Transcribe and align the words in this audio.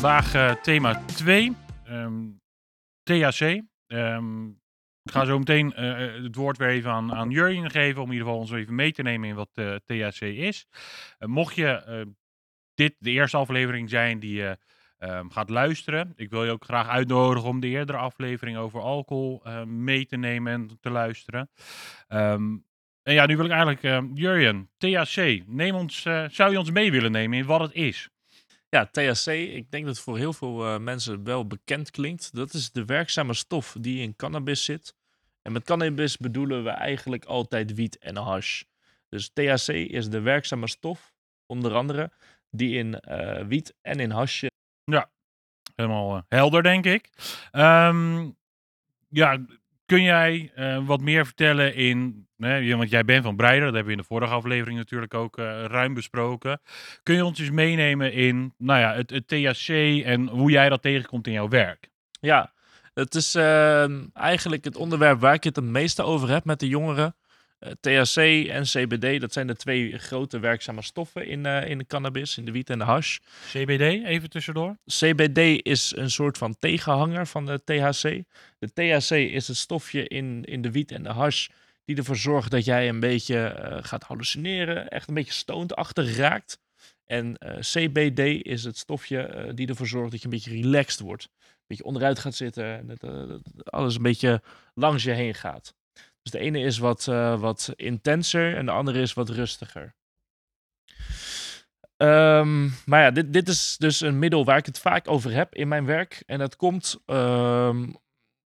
vandaag 0.00 0.34
uh, 0.34 0.52
thema 0.62 1.04
2, 1.06 1.56
um, 1.88 2.40
THC. 3.02 3.40
Ik 5.02 5.12
ga 5.12 5.24
zo 5.24 5.38
meteen 5.38 5.72
uh, 5.76 6.22
het 6.22 6.34
woord 6.34 6.56
weer 6.56 6.68
even 6.68 6.90
aan, 6.90 7.14
aan 7.14 7.30
Jurjen 7.30 7.70
geven, 7.70 8.02
om 8.02 8.06
in 8.06 8.12
ieder 8.12 8.26
geval 8.26 8.40
ons 8.40 8.52
even 8.52 8.74
mee 8.74 8.92
te 8.92 9.02
nemen 9.02 9.28
in 9.28 9.34
wat 9.34 9.50
uh, 9.54 9.74
THC 9.74 10.20
is. 10.20 10.66
mocht 11.18 11.54
je 11.54 12.06
dit 12.74 12.94
de 12.98 13.10
eerste 13.10 13.36
aflevering 13.36 13.90
zijn 13.90 14.18
die 14.18 14.34
je 14.34 14.58
um, 14.98 15.30
gaat 15.30 15.50
luisteren, 15.50 16.12
ik 16.16 16.30
wil 16.30 16.44
je 16.44 16.50
ook 16.50 16.64
graag 16.64 16.88
uitnodigen 16.88 17.48
om 17.48 17.60
de 17.60 17.68
eerdere 17.68 17.98
aflevering 17.98 18.56
over 18.56 18.80
alcohol 18.80 19.42
mee 19.66 20.06
te 20.06 20.16
nemen 20.16 20.52
en 20.52 20.78
te 20.80 20.90
luisteren. 20.90 21.50
Um, 22.08 22.64
en 23.02 23.14
ja, 23.14 23.26
nu 23.26 23.36
wil 23.36 23.44
ik 23.44 23.50
eigenlijk, 23.50 23.82
uh, 23.82 24.00
Jurjen, 24.14 24.70
THC, 24.78 25.42
neem 25.46 25.74
ons, 25.74 26.02
zou 26.28 26.50
je 26.50 26.58
ons 26.58 26.70
mee 26.70 26.90
willen 26.90 27.12
nemen 27.12 27.38
in 27.38 27.44
wat 27.44 27.60
het 27.60 27.72
is? 27.72 28.10
Ja, 28.70 28.86
THC, 28.86 29.26
ik 29.26 29.70
denk 29.70 29.84
dat 29.84 29.94
het 29.94 30.04
voor 30.04 30.18
heel 30.18 30.32
veel 30.32 30.66
uh, 30.66 30.78
mensen 30.78 31.24
wel 31.24 31.46
bekend 31.46 31.90
klinkt. 31.90 32.34
Dat 32.34 32.54
is 32.54 32.72
de 32.72 32.84
werkzame 32.84 33.34
stof 33.34 33.76
die 33.80 34.02
in 34.02 34.16
cannabis 34.16 34.64
zit. 34.64 34.94
En 35.42 35.52
met 35.52 35.64
cannabis 35.64 36.16
bedoelen 36.16 36.64
we 36.64 36.70
eigenlijk 36.70 37.24
altijd 37.24 37.74
wiet 37.74 37.98
en 37.98 38.16
hash. 38.16 38.62
Dus 39.08 39.28
THC 39.28 39.68
is 39.68 40.08
de 40.08 40.20
werkzame 40.20 40.68
stof, 40.68 41.12
onder 41.46 41.74
andere, 41.74 42.12
die 42.50 42.76
in 42.76 43.02
uh, 43.08 43.42
wiet 43.46 43.74
en 43.82 44.00
in 44.00 44.10
hasje. 44.10 44.50
Ja, 44.84 45.10
helemaal 45.74 46.24
helder, 46.28 46.62
denk 46.62 46.84
ik. 46.84 47.10
Um, 47.52 48.36
ja, 49.08 49.44
Kun 49.90 50.02
jij 50.02 50.52
uh, 50.56 50.86
wat 50.86 51.00
meer 51.00 51.24
vertellen 51.26 51.74
in, 51.74 52.26
nee, 52.36 52.76
want 52.76 52.90
jij 52.90 53.04
bent 53.04 53.24
van 53.24 53.36
Breider, 53.36 53.64
dat 53.64 53.74
hebben 53.74 53.92
we 53.92 53.98
in 53.98 54.02
de 54.02 54.14
vorige 54.14 54.32
aflevering 54.32 54.78
natuurlijk 54.78 55.14
ook 55.14 55.38
uh, 55.38 55.64
ruim 55.64 55.94
besproken. 55.94 56.60
Kun 57.02 57.14
je 57.14 57.24
ons 57.24 57.38
eens 57.40 57.50
meenemen 57.50 58.12
in 58.12 58.54
nou 58.58 58.80
ja, 58.80 58.94
het, 58.94 59.28
THC 59.28 59.68
en 60.04 60.28
hoe 60.28 60.50
jij 60.50 60.68
dat 60.68 60.82
tegenkomt 60.82 61.26
in 61.26 61.32
jouw 61.32 61.48
werk? 61.48 61.88
Ja, 62.20 62.52
het 62.94 63.14
is 63.14 63.34
uh, 63.34 64.14
eigenlijk 64.16 64.64
het 64.64 64.76
onderwerp 64.76 65.20
waar 65.20 65.34
ik 65.34 65.44
het 65.44 65.56
het 65.56 65.64
meeste 65.64 66.02
over 66.02 66.28
heb 66.28 66.44
met 66.44 66.60
de 66.60 66.68
jongeren. 66.68 67.14
Eh, 67.60 67.72
THC 67.80 68.16
en 68.48 68.62
CBD, 68.62 69.20
dat 69.20 69.32
zijn 69.32 69.46
de 69.46 69.56
twee 69.56 69.98
grote 69.98 70.38
werkzame 70.38 70.82
stoffen 70.82 71.26
in, 71.26 71.44
uh, 71.44 71.68
in 71.68 71.78
de 71.78 71.86
cannabis, 71.86 72.38
in 72.38 72.44
de 72.44 72.50
wiet 72.50 72.70
en 72.70 72.78
de 72.78 72.84
hash. 72.84 73.18
CBD, 73.46 74.04
even 74.04 74.30
tussendoor. 74.30 74.76
CBD 74.86 75.66
is 75.66 75.96
een 75.96 76.10
soort 76.10 76.38
van 76.38 76.56
tegenhanger 76.58 77.26
van 77.26 77.46
de 77.46 77.60
THC. 77.64 78.22
De 78.58 78.72
THC 78.72 79.10
is 79.10 79.48
het 79.48 79.56
stofje 79.56 80.08
in, 80.08 80.44
in 80.44 80.62
de 80.62 80.70
wiet 80.70 80.92
en 80.92 81.02
de 81.02 81.08
hash 81.08 81.48
die 81.84 81.96
ervoor 81.96 82.16
zorgt 82.16 82.50
dat 82.50 82.64
jij 82.64 82.88
een 82.88 83.00
beetje 83.00 83.56
uh, 83.64 83.78
gaat 83.80 84.02
hallucineren, 84.02 84.88
echt 84.88 85.08
een 85.08 85.14
beetje 85.14 85.32
stonedachtig 85.32 86.16
raakt. 86.16 86.58
En 87.04 87.36
CBD 87.58 88.46
is 88.46 88.64
het 88.64 88.78
stofje 88.78 89.52
die 89.54 89.68
ervoor 89.68 89.86
zorgt 89.86 90.10
dat 90.10 90.20
je 90.20 90.24
een 90.24 90.34
beetje 90.34 90.50
relaxed 90.50 91.00
wordt. 91.00 91.28
Een 91.40 91.48
beetje 91.66 91.84
onderuit 91.84 92.18
gaat 92.18 92.34
zitten 92.34 92.64
en 92.64 92.86
dat, 92.86 93.40
alles 93.64 93.96
een 93.96 94.02
beetje 94.02 94.42
langs 94.74 95.04
je 95.04 95.10
heen 95.10 95.34
gaat. 95.34 95.74
Dus 96.22 96.32
de 96.32 96.38
ene 96.38 96.60
is 96.60 96.78
wat, 96.78 97.06
uh, 97.06 97.40
wat 97.40 97.72
intenser 97.76 98.56
en 98.56 98.66
de 98.66 98.72
andere 98.72 99.00
is 99.00 99.12
wat 99.12 99.28
rustiger. 99.28 99.94
Um, 102.02 102.72
maar 102.86 103.02
ja, 103.02 103.10
dit, 103.10 103.32
dit 103.32 103.48
is 103.48 103.76
dus 103.78 104.00
een 104.00 104.18
middel 104.18 104.44
waar 104.44 104.56
ik 104.56 104.66
het 104.66 104.78
vaak 104.78 105.08
over 105.08 105.32
heb 105.32 105.54
in 105.54 105.68
mijn 105.68 105.84
werk. 105.84 106.22
En 106.26 106.38
dat 106.38 106.56
komt, 106.56 106.98
um, 107.06 107.96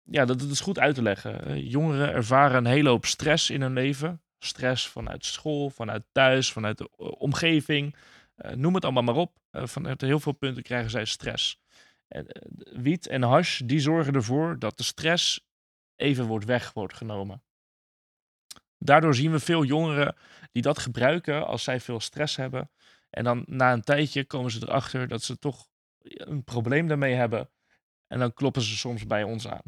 ja, 0.04 0.26
dat, 0.26 0.42
is 0.42 0.60
goed 0.60 0.80
uit 0.80 0.96
te 0.96 1.02
leggen. 1.02 1.68
Jongeren 1.68 2.14
ervaren 2.14 2.58
een 2.58 2.66
hele 2.66 2.90
hoop 2.90 3.06
stress 3.06 3.50
in 3.50 3.62
hun 3.62 3.74
leven. 3.74 4.22
Stress 4.40 4.88
vanuit 4.88 5.26
school, 5.26 5.70
vanuit 5.70 6.04
thuis, 6.12 6.52
vanuit 6.52 6.78
de 6.78 6.98
omgeving. 6.98 7.96
Uh, 8.38 8.52
noem 8.52 8.74
het 8.74 8.84
allemaal 8.84 9.04
maar 9.04 9.16
op. 9.16 9.38
Uh, 9.52 9.66
vanuit 9.66 10.02
heel 10.02 10.20
veel 10.20 10.32
punten 10.32 10.64
krijgen 10.64 10.90
zij 10.90 11.06
stress. 11.06 11.60
En, 12.08 12.26
wiet 12.72 13.08
en 13.08 13.22
hash, 13.22 13.60
die 13.60 13.80
zorgen 13.80 14.14
ervoor 14.14 14.60
dat 14.60 14.78
de 14.78 14.84
stress 14.84 15.46
even 15.96 16.26
wordt 16.26 16.46
weg 16.46 16.74
wordt 16.74 16.94
genomen. 16.94 17.44
Daardoor 18.78 19.16
zien 19.16 19.32
we 19.32 19.40
veel 19.40 19.64
jongeren 19.64 20.16
die 20.52 20.62
dat 20.62 20.80
gebruiken 20.80 21.48
als 21.48 21.64
zij 21.64 21.80
veel 21.80 22.00
stress 22.00 22.36
hebben. 22.36 22.70
En 23.10 23.24
dan 23.24 23.44
na 23.48 23.74
een 23.74 23.84
tijdje 23.84 24.26
komen 24.26 24.52
ze 24.52 24.60
erachter 24.62 25.08
dat 25.08 25.24
ze 25.24 25.40
toch 25.40 25.68
een 26.02 26.44
probleem 26.44 26.88
daarmee 26.88 27.14
hebben. 27.14 27.50
En 28.08 28.20
dan 28.20 28.34
kloppen 28.34 28.62
ze 28.62 28.78
soms 28.78 29.06
bij 29.06 29.24
ons 29.24 29.48
aan. 29.48 29.64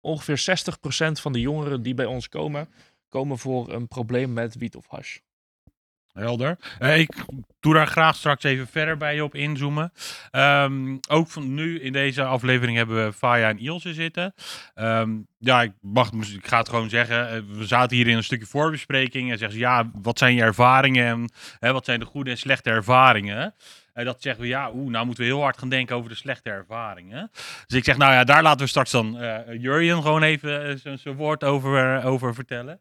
Ongeveer 0.00 0.38
60% 0.38 1.12
van 1.12 1.32
de 1.32 1.40
jongeren 1.40 1.82
die 1.82 1.94
bij 1.94 2.06
ons 2.06 2.28
komen, 2.28 2.68
komen 3.08 3.38
voor 3.38 3.72
een 3.72 3.88
probleem 3.88 4.32
met 4.32 4.54
wiet 4.54 4.76
of 4.76 4.86
hash. 4.86 5.18
Helder. 6.20 6.58
Uh, 6.80 6.98
ik 6.98 7.24
doe 7.60 7.74
daar 7.74 7.86
graag 7.86 8.16
straks 8.16 8.44
even 8.44 8.66
verder 8.66 8.96
bij 8.96 9.14
je 9.14 9.24
op 9.24 9.34
inzoomen. 9.34 9.92
Um, 10.32 11.00
ook 11.08 11.28
van 11.28 11.54
nu 11.54 11.80
in 11.80 11.92
deze 11.92 12.24
aflevering 12.24 12.76
hebben 12.76 13.04
we 13.04 13.12
Faya 13.12 13.48
en 13.48 13.58
Ilse 13.58 13.94
zitten. 13.94 14.34
Um, 14.74 15.26
ja, 15.38 15.62
ik, 15.62 15.72
mag, 15.80 16.12
ik 16.12 16.46
ga 16.46 16.58
het 16.58 16.68
gewoon 16.68 16.88
zeggen. 16.88 17.30
Eh, 17.30 17.40
we 17.52 17.66
zaten 17.66 17.96
hier 17.96 18.08
in 18.08 18.16
een 18.16 18.24
stukje 18.24 18.46
voorbespreking. 18.46 19.30
En 19.30 19.38
zeggen 19.38 19.58
ze, 19.58 19.64
ja, 19.64 19.90
wat 20.02 20.18
zijn 20.18 20.34
je 20.34 20.42
ervaringen? 20.42 21.06
En 21.06 21.30
hè, 21.58 21.72
wat 21.72 21.84
zijn 21.84 22.00
de 22.00 22.06
goede 22.06 22.30
en 22.30 22.38
slechte 22.38 22.70
ervaringen? 22.70 23.54
En 23.92 24.04
dat 24.04 24.22
zeggen 24.22 24.42
we, 24.42 24.48
ja, 24.48 24.70
oeh, 24.72 24.90
nou 24.90 25.06
moeten 25.06 25.24
we 25.24 25.30
heel 25.30 25.42
hard 25.42 25.58
gaan 25.58 25.68
denken 25.68 25.96
over 25.96 26.10
de 26.10 26.16
slechte 26.16 26.50
ervaringen. 26.50 27.30
Dus 27.66 27.78
ik 27.78 27.84
zeg, 27.84 27.96
nou 27.96 28.12
ja, 28.12 28.24
daar 28.24 28.42
laten 28.42 28.60
we 28.60 28.66
straks 28.66 28.90
dan 28.90 29.22
uh, 29.22 29.38
Jurjen 29.58 30.02
gewoon 30.02 30.22
even 30.22 30.78
zijn 30.78 31.16
woord 31.16 31.44
over, 31.44 32.04
over 32.04 32.34
vertellen. 32.34 32.80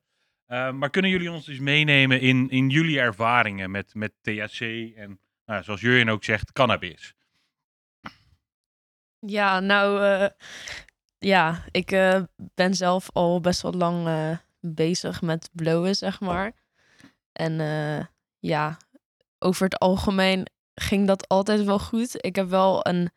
Uh, 0.50 0.72
maar 0.72 0.90
kunnen 0.90 1.12
jullie 1.12 1.32
ons 1.32 1.48
eens 1.48 1.60
meenemen 1.60 2.22
in, 2.22 2.50
in 2.50 2.70
jullie 2.70 3.00
ervaringen 3.00 3.72
met, 3.72 3.94
met 3.94 4.14
THC 4.22 4.62
en, 4.96 5.20
nou, 5.46 5.64
zoals 5.64 5.82
Jurjen 5.82 6.10
ook 6.10 6.24
zegt, 6.24 6.52
cannabis? 6.52 7.14
Ja, 9.20 9.60
nou, 9.60 10.02
uh, 10.04 10.30
ja, 11.18 11.64
ik 11.72 11.92
uh, 11.92 12.22
ben 12.36 12.74
zelf 12.74 13.10
al 13.14 13.40
best 13.40 13.62
wel 13.62 13.74
lang 13.74 14.08
bezig 14.60 15.22
met 15.22 15.50
blowen, 15.54 15.96
zeg 15.96 16.20
maar. 16.20 16.52
En 17.32 17.54
ja, 18.40 18.78
over 19.40 19.64
het 19.64 19.80
algemeen 19.80 20.48
ging 20.74 21.08
dat 21.08 21.28
altijd 21.28 21.64
wel 21.64 21.80
goed. 21.80 22.26
Ik 22.26 22.36
heb 22.36 22.50
wel 22.50 22.88
een 22.88 23.12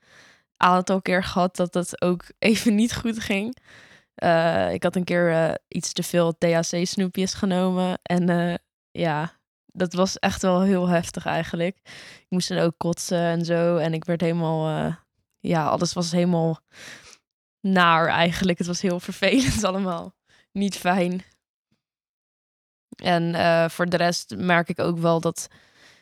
aantal 0.56 1.02
keer 1.02 1.24
gehad 1.24 1.56
dat 1.56 1.72
dat 1.72 2.02
ook 2.02 2.24
even 2.38 2.74
niet 2.74 2.94
goed 2.94 3.20
ging. 3.20 3.56
Uh, 4.16 4.72
ik 4.72 4.82
had 4.82 4.96
een 4.96 5.04
keer 5.04 5.30
uh, 5.30 5.54
iets 5.68 5.92
te 5.92 6.02
veel 6.02 6.38
THC-snoepjes 6.38 7.34
genomen. 7.34 7.98
En 8.02 8.30
uh, 8.30 8.54
ja, 8.90 9.40
dat 9.66 9.92
was 9.92 10.18
echt 10.18 10.42
wel 10.42 10.60
heel 10.60 10.88
heftig 10.88 11.26
eigenlijk. 11.26 11.76
Ik 12.18 12.26
moest 12.28 12.48
dan 12.48 12.58
ook 12.58 12.74
kotsen 12.76 13.18
en 13.18 13.44
zo. 13.44 13.76
En 13.76 13.94
ik 13.94 14.04
werd 14.04 14.20
helemaal... 14.20 14.94
ja, 15.40 15.66
alles 15.66 15.92
was 15.92 16.12
helemaal 16.12 16.60
naar 17.60 18.06
eigenlijk. 18.08 18.58
Het 18.58 18.66
was 18.66 18.80
heel 18.80 19.00
vervelend 19.10 19.64
allemaal. 19.64 20.14
Niet 20.52 20.76
fijn. 20.76 21.22
En 23.02 23.70
voor 23.70 23.86
de 23.86 23.96
rest 23.96 24.36
merk 24.36 24.68
ik 24.68 24.78
ook 24.78 24.98
wel 24.98 25.20
dat 25.20 25.48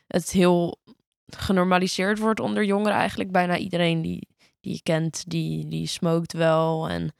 het 0.07 0.31
heel 0.31 0.81
genormaliseerd 1.27 2.19
wordt 2.19 2.41
onder 2.41 2.65
jongeren 2.65 2.99
eigenlijk. 2.99 3.31
Bijna 3.33 3.57
iedereen 3.57 4.03
die, 4.03 4.29
die 4.61 4.73
je 4.73 4.83
kent, 4.83 5.31
die, 5.31 5.69
die 5.69 5.87
smoked 5.87 6.33
wel 6.33 6.89
en 6.89 7.15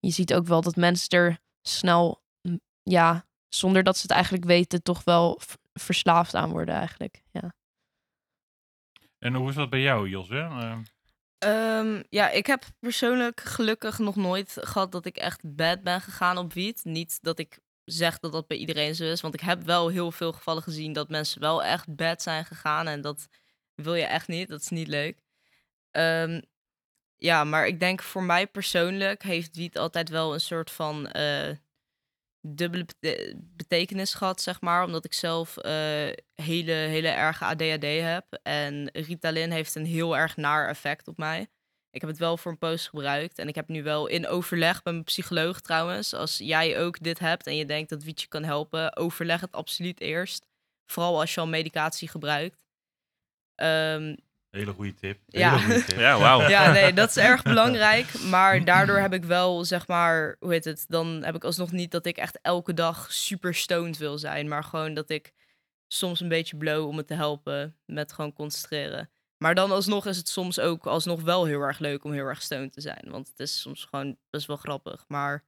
je 0.00 0.10
ziet 0.10 0.34
ook 0.34 0.46
wel 0.46 0.60
dat 0.60 0.76
mensen 0.76 1.18
er 1.18 1.38
snel, 1.62 2.22
ja, 2.82 3.26
zonder 3.48 3.82
dat 3.82 3.96
ze 3.96 4.02
het 4.02 4.10
eigenlijk 4.10 4.44
weten, 4.44 4.82
toch 4.82 5.04
wel 5.04 5.40
verslaafd 5.72 6.34
aan 6.34 6.50
worden 6.50 6.74
eigenlijk. 6.74 7.22
Ja. 7.30 7.54
En 9.18 9.34
hoe 9.34 9.48
is 9.48 9.54
dat 9.54 9.70
bij 9.70 9.80
jou, 9.80 10.08
Jos? 10.08 10.28
Uh... 10.28 10.78
Um, 11.44 12.02
ja, 12.08 12.30
ik 12.30 12.46
heb 12.46 12.64
persoonlijk 12.78 13.40
gelukkig 13.40 13.98
nog 13.98 14.16
nooit 14.16 14.56
gehad 14.60 14.92
dat 14.92 15.06
ik 15.06 15.16
echt 15.16 15.56
bad 15.56 15.82
ben 15.82 16.00
gegaan 16.00 16.38
op 16.38 16.52
wiet. 16.52 16.84
Niet 16.84 17.18
dat 17.22 17.38
ik 17.38 17.58
zeg 17.84 18.18
dat 18.18 18.32
dat 18.32 18.46
bij 18.46 18.56
iedereen 18.56 18.94
zo 18.94 19.04
is, 19.04 19.20
want 19.20 19.34
ik 19.34 19.40
heb 19.40 19.62
wel 19.62 19.88
heel 19.88 20.12
veel 20.12 20.32
gevallen 20.32 20.62
gezien 20.62 20.92
dat 20.92 21.08
mensen 21.08 21.40
wel 21.40 21.64
echt 21.64 21.94
bad 21.96 22.22
zijn 22.22 22.44
gegaan 22.44 22.86
en 22.86 23.00
dat 23.00 23.28
wil 23.74 23.94
je 23.94 24.04
echt 24.04 24.28
niet. 24.28 24.48
Dat 24.48 24.60
is 24.60 24.68
niet 24.68 24.88
leuk. 24.88 25.18
Um, 25.90 26.42
ja, 27.20 27.44
maar 27.44 27.66
ik 27.66 27.80
denk 27.80 28.02
voor 28.02 28.22
mij 28.22 28.46
persoonlijk 28.46 29.22
heeft 29.22 29.56
wiet 29.56 29.78
altijd 29.78 30.08
wel 30.08 30.34
een 30.34 30.40
soort 30.40 30.70
van 30.70 31.10
uh, 31.16 31.50
dubbele 32.40 32.86
betekenis 33.36 34.14
gehad, 34.14 34.40
zeg 34.40 34.60
maar. 34.60 34.84
Omdat 34.84 35.04
ik 35.04 35.12
zelf 35.12 35.56
uh, 35.56 35.62
hele, 36.34 36.72
hele 36.72 37.08
erge 37.08 37.44
ADHD 37.44 37.84
heb. 37.84 38.38
En 38.42 38.90
Ritalin 38.92 39.50
heeft 39.50 39.74
een 39.74 39.86
heel 39.86 40.16
erg 40.16 40.36
naar 40.36 40.68
effect 40.68 41.08
op 41.08 41.16
mij. 41.16 41.48
Ik 41.90 42.00
heb 42.00 42.10
het 42.10 42.18
wel 42.18 42.36
voor 42.36 42.52
een 42.52 42.58
post 42.58 42.88
gebruikt. 42.88 43.38
En 43.38 43.48
ik 43.48 43.54
heb 43.54 43.68
nu 43.68 43.82
wel 43.82 44.06
in 44.06 44.26
overleg 44.26 44.74
met 44.74 44.92
mijn 44.92 45.04
psycholoog 45.04 45.60
trouwens. 45.60 46.14
Als 46.14 46.38
jij 46.38 46.80
ook 46.80 47.02
dit 47.02 47.18
hebt 47.18 47.46
en 47.46 47.56
je 47.56 47.64
denkt 47.64 47.90
dat 47.90 48.02
wiet 48.02 48.20
je 48.20 48.28
kan 48.28 48.44
helpen, 48.44 48.96
overleg 48.96 49.40
het 49.40 49.52
absoluut 49.52 50.00
eerst. 50.00 50.46
Vooral 50.86 51.20
als 51.20 51.34
je 51.34 51.40
al 51.40 51.46
medicatie 51.46 52.08
gebruikt. 52.08 52.64
Um, 53.62 54.16
Hele 54.50 54.72
goede 54.72 54.94
tip. 54.94 55.18
ja, 55.26 55.58
tip. 55.86 55.98
ja 55.98 56.18
wauw. 56.18 56.48
Ja, 56.48 56.72
nee, 56.72 56.92
dat 56.92 57.08
is 57.08 57.16
erg 57.16 57.42
belangrijk. 57.42 58.20
Maar 58.20 58.64
daardoor 58.64 58.98
heb 58.98 59.12
ik 59.12 59.24
wel, 59.24 59.64
zeg 59.64 59.86
maar, 59.86 60.36
hoe 60.38 60.52
heet 60.52 60.64
het? 60.64 60.84
Dan 60.88 61.24
heb 61.24 61.34
ik 61.34 61.44
alsnog 61.44 61.72
niet 61.72 61.90
dat 61.90 62.06
ik 62.06 62.16
echt 62.16 62.38
elke 62.42 62.74
dag 62.74 63.12
super 63.12 63.54
stoned 63.54 63.98
wil 63.98 64.18
zijn. 64.18 64.48
Maar 64.48 64.64
gewoon 64.64 64.94
dat 64.94 65.10
ik 65.10 65.32
soms 65.88 66.20
een 66.20 66.28
beetje 66.28 66.56
blow 66.56 66.86
om 66.86 66.96
me 66.96 67.04
te 67.04 67.14
helpen 67.14 67.76
met 67.86 68.12
gewoon 68.12 68.32
concentreren. 68.32 69.10
Maar 69.38 69.54
dan 69.54 69.70
alsnog 69.70 70.06
is 70.06 70.16
het 70.16 70.28
soms 70.28 70.58
ook 70.58 70.86
alsnog 70.86 71.22
wel 71.22 71.44
heel 71.44 71.60
erg 71.60 71.78
leuk 71.78 72.04
om 72.04 72.12
heel 72.12 72.26
erg 72.26 72.42
stoned 72.42 72.72
te 72.72 72.80
zijn. 72.80 73.04
Want 73.08 73.28
het 73.28 73.40
is 73.40 73.60
soms 73.60 73.84
gewoon 73.84 74.16
best 74.30 74.46
wel 74.46 74.56
grappig. 74.56 75.04
Maar 75.08 75.44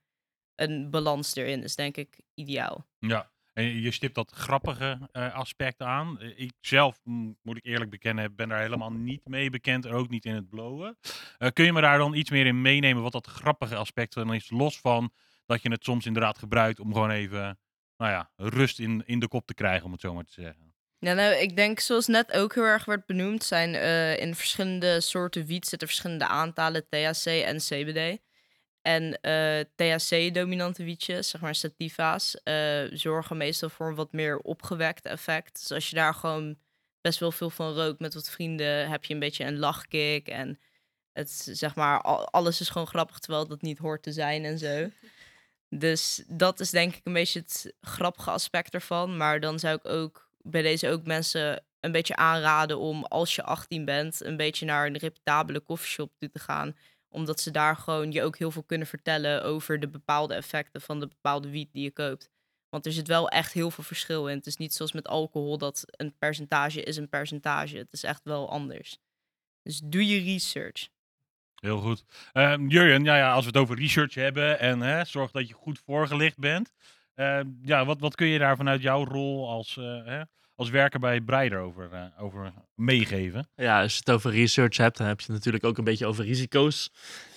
een 0.54 0.90
balans 0.90 1.34
erin 1.34 1.62
is 1.62 1.76
denk 1.76 1.96
ik 1.96 2.20
ideaal. 2.34 2.86
Ja, 2.98 3.30
en 3.52 3.80
je 3.80 3.90
stipt 3.90 4.14
dat 4.14 4.30
grappige 4.30 4.98
eh, 5.12 5.34
aspect 5.34 5.82
aan. 5.82 6.20
Eh, 6.20 6.28
ik 6.36 6.52
zelf, 6.60 7.00
moet 7.42 7.56
ik 7.56 7.64
eerlijk 7.64 7.90
bekennen, 7.90 8.34
ben 8.34 8.48
daar 8.48 8.60
helemaal 8.60 8.92
niet 8.92 9.28
mee 9.28 9.50
bekend. 9.50 9.86
En 9.86 9.92
ook 9.92 10.08
niet 10.08 10.24
in 10.24 10.34
het 10.34 10.48
blowen. 10.48 10.98
Eh, 11.38 11.48
kun 11.52 11.64
je 11.64 11.72
me 11.72 11.80
daar 11.80 11.98
dan 11.98 12.14
iets 12.14 12.30
meer 12.30 12.46
in 12.46 12.60
meenemen 12.60 13.02
wat 13.02 13.12
dat 13.12 13.26
grappige 13.26 13.74
aspect 13.74 14.14
dan 14.14 14.34
is? 14.34 14.50
Los 14.50 14.80
van 14.80 15.12
dat 15.46 15.62
je 15.62 15.70
het 15.70 15.84
soms 15.84 16.06
inderdaad 16.06 16.38
gebruikt 16.38 16.80
om 16.80 16.92
gewoon 16.92 17.10
even, 17.10 17.58
nou 17.96 18.10
ja, 18.10 18.30
rust 18.36 18.78
in, 18.78 19.02
in 19.06 19.18
de 19.18 19.28
kop 19.28 19.46
te 19.46 19.54
krijgen, 19.54 19.84
om 19.84 19.92
het 19.92 20.00
zo 20.00 20.14
maar 20.14 20.24
te 20.24 20.32
zeggen. 20.32 20.74
Ja, 20.98 21.12
nou, 21.12 21.34
ik 21.34 21.56
denk 21.56 21.80
zoals 21.80 22.06
net 22.06 22.32
ook 22.32 22.54
heel 22.54 22.64
erg 22.64 22.84
werd 22.84 23.06
benoemd, 23.06 23.44
zijn 23.44 23.74
in 24.18 24.34
verschillende 24.34 25.00
soorten 25.00 25.46
wiet 25.46 25.66
zitten 25.66 25.88
verschillende 25.88 26.26
aantallen 26.26 26.88
THC 26.88 27.26
en 27.26 27.56
CBD. 27.56 28.20
En 28.82 29.20
eh, 29.20 29.60
THC-dominante 29.76 30.84
wietjes, 30.84 31.28
zeg 31.30 31.40
maar 31.40 31.54
sativa's, 31.54 32.42
eh, 32.42 32.82
zorgen 32.92 33.36
meestal 33.36 33.68
voor 33.68 33.88
een 33.88 33.94
wat 33.94 34.12
meer 34.12 34.38
opgewekt 34.38 35.04
effect. 35.06 35.52
Dus 35.60 35.70
als 35.72 35.90
je 35.90 35.96
daar 35.96 36.14
gewoon 36.14 36.58
best 37.00 37.18
wel 37.18 37.32
veel 37.32 37.50
van 37.50 37.74
rookt 37.74 38.00
met 38.00 38.14
wat 38.14 38.30
vrienden, 38.30 38.88
heb 38.88 39.04
je 39.04 39.14
een 39.14 39.20
beetje 39.20 39.44
een 39.44 39.58
lachkick. 39.58 40.28
En 40.28 40.58
het, 41.12 41.30
zeg 41.52 41.74
maar, 41.74 42.00
al- 42.00 42.28
alles 42.28 42.60
is 42.60 42.68
gewoon 42.68 42.86
grappig, 42.86 43.18
terwijl 43.18 43.46
dat 43.46 43.62
niet 43.62 43.78
hoort 43.78 44.02
te 44.02 44.12
zijn 44.12 44.44
en 44.44 44.58
zo. 44.58 44.90
Dus 45.68 46.22
dat 46.28 46.60
is 46.60 46.70
denk 46.70 46.94
ik 46.94 47.00
een 47.04 47.12
beetje 47.12 47.40
het 47.40 47.74
grappige 47.80 48.30
aspect 48.30 48.74
ervan. 48.74 49.16
Maar 49.16 49.40
dan 49.40 49.58
zou 49.58 49.76
ik 49.76 49.88
ook 49.88 50.28
bij 50.38 50.62
deze 50.62 50.88
ook 50.88 51.04
mensen 51.06 51.64
een 51.80 51.92
beetje 51.92 52.16
aanraden 52.16 52.78
om 52.78 53.04
als 53.04 53.34
je 53.34 53.42
18 53.42 53.84
bent, 53.84 54.24
een 54.24 54.36
beetje 54.36 54.64
naar 54.66 54.86
een 54.86 54.96
reputabele 54.96 55.60
koffieshop 55.60 56.12
toe 56.18 56.30
te 56.30 56.38
gaan. 56.38 56.76
Omdat 57.12 57.40
ze 57.40 57.50
daar 57.50 57.76
gewoon 57.76 58.12
je 58.12 58.22
ook 58.22 58.38
heel 58.38 58.50
veel 58.50 58.62
kunnen 58.62 58.86
vertellen 58.86 59.42
over 59.44 59.80
de 59.80 59.88
bepaalde 59.88 60.34
effecten 60.34 60.80
van 60.80 61.00
de 61.00 61.06
bepaalde 61.06 61.50
wiet 61.50 61.72
die 61.72 61.82
je 61.82 61.90
koopt. 61.90 62.30
Want 62.68 62.86
er 62.86 62.92
zit 62.92 63.08
wel 63.08 63.28
echt 63.28 63.52
heel 63.52 63.70
veel 63.70 63.84
verschil 63.84 64.28
in. 64.28 64.36
Het 64.36 64.46
is 64.46 64.56
niet 64.56 64.74
zoals 64.74 64.92
met 64.92 65.08
alcohol 65.08 65.58
dat 65.58 65.84
een 65.86 66.14
percentage 66.18 66.82
is 66.82 66.96
een 66.96 67.08
percentage. 67.08 67.76
Het 67.76 67.92
is 67.92 68.02
echt 68.02 68.20
wel 68.24 68.50
anders. 68.50 68.98
Dus 69.62 69.80
doe 69.84 70.06
je 70.06 70.32
research. 70.32 70.88
Heel 71.54 71.78
goed. 71.78 72.04
Ehm 72.32 72.66
Jurjen, 72.66 73.04
ja, 73.04 73.16
ja, 73.16 73.32
als 73.32 73.44
we 73.44 73.50
het 73.50 73.60
over 73.60 73.76
research 73.76 74.14
hebben 74.14 74.58
en 74.58 74.80
hè, 74.80 75.04
zorg 75.04 75.30
dat 75.30 75.48
je 75.48 75.54
goed 75.54 75.78
voorgelicht 75.78 76.38
bent. 76.38 76.72
Ehm, 77.14 77.46
ja, 77.62 77.84
wat, 77.84 78.00
wat 78.00 78.14
kun 78.14 78.26
je 78.26 78.38
daar 78.38 78.56
vanuit 78.56 78.82
jouw 78.82 79.04
rol 79.04 79.48
als, 79.48 79.76
eh, 79.76 80.20
als 80.54 80.70
werker 80.70 81.00
bij 81.00 81.20
Breider 81.20 81.58
over, 81.58 81.92
eh, 81.92 82.22
over 82.22 82.52
meegeven? 82.74 83.48
Ja, 83.56 83.82
als 83.82 83.92
je 83.92 83.98
het 83.98 84.10
over 84.10 84.30
research 84.30 84.76
hebt, 84.76 84.96
dan 84.98 85.06
heb 85.06 85.20
je 85.20 85.26
het 85.26 85.34
natuurlijk 85.34 85.64
ook 85.64 85.78
een 85.78 85.84
beetje 85.84 86.06
over 86.06 86.24
risico's. 86.24 86.92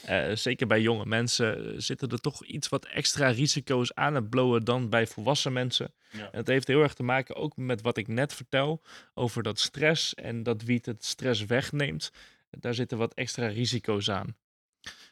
Eh, 0.06 0.36
zeker 0.36 0.68
bij 0.68 0.82
jonge 0.82 1.06
mensen 1.06 1.66
eh, 1.66 1.74
zitten 1.78 2.10
er 2.10 2.20
toch 2.20 2.46
iets 2.46 2.70
wat 2.70 2.86
extra 2.86 3.28
risico's 3.28 3.94
aan 3.94 4.16
het 4.16 4.30
blowen 4.30 4.64
dan 4.64 4.90
bij 4.90 5.08
volwassen 5.08 5.54
mensen. 5.54 5.94
Ja. 6.12 6.20
En 6.20 6.38
het 6.38 6.48
heeft 6.48 6.68
heel 6.68 6.82
erg 6.82 6.94
te 6.94 7.04
maken 7.04 7.36
ook 7.36 7.58
met 7.58 7.82
wat 7.82 7.98
ik 7.98 8.08
net 8.08 8.34
vertel 8.34 8.82
over 9.14 9.44
dat 9.44 9.60
stress 9.60 10.14
en 10.14 10.44
dat 10.44 10.62
wiet 10.62 10.86
het 10.86 11.06
stress 11.06 11.46
wegneemt. 11.46 12.12
Daar 12.50 12.74
zitten 12.74 12.98
wat 12.98 13.14
extra 13.14 13.48
risico's 13.48 14.10
aan. 14.10 14.36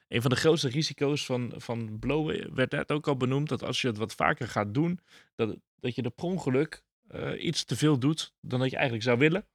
Een 0.08 0.22
van 0.22 0.30
de 0.30 0.38
grootste 0.38 0.70
risico's 0.70 1.26
van, 1.26 1.54
van 1.56 2.00
blowen 2.00 2.56
werd 2.56 2.72
net 2.72 2.92
ook 2.92 3.08
al 3.08 3.18
benoemd, 3.18 3.50
dat 3.50 3.64
als 3.64 3.82
je 3.82 3.88
het 3.88 3.98
wat 3.98 4.16
vaker 4.16 4.48
gaat 4.48 4.74
doen, 4.74 5.00
dat, 5.36 5.58
dat 5.80 5.96
je 5.96 6.02
de 6.02 6.10
per 6.10 6.26
ongeluk 6.26 6.84
eh, 7.14 7.44
iets 7.44 7.64
te 7.64 7.76
veel 7.76 7.98
doet 8.00 8.34
dan 8.42 8.60
dat 8.60 8.70
je 8.70 8.76
eigenlijk 8.76 9.06
zou 9.06 9.18
willen. 9.18 9.46